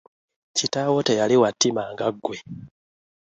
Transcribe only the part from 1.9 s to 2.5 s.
nga ggwe.